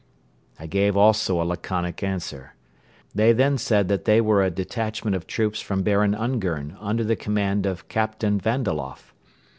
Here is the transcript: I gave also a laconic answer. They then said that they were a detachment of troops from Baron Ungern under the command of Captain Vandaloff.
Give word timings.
I 0.59 0.65
gave 0.65 0.97
also 0.97 1.39
a 1.39 1.45
laconic 1.45 2.01
answer. 2.01 2.55
They 3.13 3.33
then 3.33 3.59
said 3.59 3.87
that 3.89 4.05
they 4.05 4.19
were 4.19 4.41
a 4.43 4.49
detachment 4.49 5.15
of 5.15 5.27
troops 5.27 5.61
from 5.61 5.83
Baron 5.83 6.15
Ungern 6.15 6.75
under 6.79 7.03
the 7.03 7.15
command 7.15 7.67
of 7.67 7.87
Captain 7.87 8.39
Vandaloff. 8.41 9.13